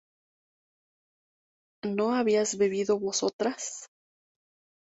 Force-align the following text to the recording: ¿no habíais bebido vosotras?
¿no 1.83 2.15
habíais 2.15 2.57
bebido 2.57 2.97
vosotras? 2.97 3.85